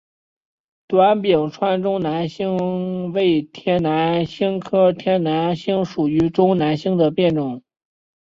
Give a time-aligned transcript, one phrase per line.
[0.87, 7.61] 短柄川中南星为天南星科天南星属川中南星的变种。